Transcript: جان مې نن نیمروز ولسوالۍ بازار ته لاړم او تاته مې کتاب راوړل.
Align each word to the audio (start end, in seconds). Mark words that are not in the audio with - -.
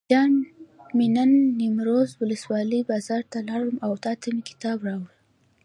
جان 0.11 0.31
مې 0.95 1.07
نن 1.15 1.31
نیمروز 1.59 2.09
ولسوالۍ 2.21 2.81
بازار 2.89 3.21
ته 3.31 3.39
لاړم 3.47 3.77
او 3.85 3.91
تاته 4.03 4.27
مې 4.33 4.41
کتاب 4.49 4.77
راوړل. 4.87 5.11